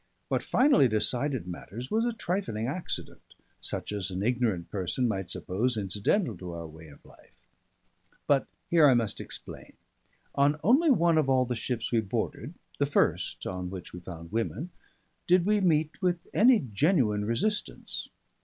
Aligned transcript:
What 0.29 0.41
finally 0.41 0.87
decided 0.87 1.45
matters 1.47 1.91
was 1.91 2.05
a 2.05 2.11
trifling 2.11 2.65
accident, 2.65 3.21
such 3.61 3.91
as 3.91 4.09
an 4.09 4.23
ignorant 4.23 4.71
person 4.71 5.07
might 5.07 5.29
suppose 5.29 5.77
incidental 5.77 6.35
to 6.37 6.53
our 6.53 6.65
way 6.65 6.87
of 6.87 7.05
life. 7.05 7.35
But 8.25 8.47
here 8.67 8.89
I 8.89 8.95
must 8.95 9.21
explain: 9.21 9.73
on 10.33 10.59
only 10.63 10.89
one 10.89 11.19
of 11.19 11.29
all 11.29 11.45
the 11.45 11.55
ships 11.55 11.91
we 11.91 11.99
boarded, 12.01 12.55
the 12.79 12.87
first 12.87 13.45
on 13.45 13.69
which 13.69 13.93
we 13.93 13.99
found 13.99 14.31
women, 14.31 14.71
did 15.27 15.45
we 15.45 15.61
meet 15.61 16.01
with 16.01 16.25
any 16.33 16.57
genuine 16.73 17.23
resistance. 17.25 18.09